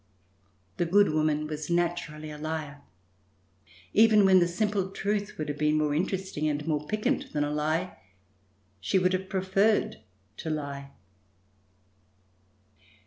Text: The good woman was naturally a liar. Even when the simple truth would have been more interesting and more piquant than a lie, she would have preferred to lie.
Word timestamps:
The 0.77 0.87
good 0.87 1.09
woman 1.09 1.45
was 1.45 1.69
naturally 1.69 2.31
a 2.31 2.37
liar. 2.39 2.81
Even 3.93 4.25
when 4.25 4.39
the 4.39 4.47
simple 4.47 4.89
truth 4.89 5.37
would 5.37 5.47
have 5.47 5.59
been 5.59 5.77
more 5.77 5.93
interesting 5.93 6.47
and 6.49 6.65
more 6.67 6.87
piquant 6.87 7.31
than 7.33 7.43
a 7.43 7.51
lie, 7.51 7.99
she 8.79 8.97
would 8.97 9.13
have 9.13 9.29
preferred 9.29 9.97
to 10.37 10.49
lie. 10.49 10.89